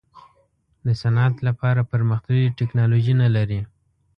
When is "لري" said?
3.35-3.59